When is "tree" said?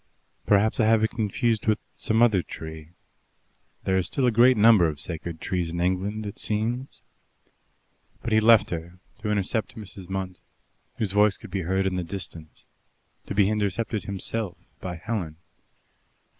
2.41-2.89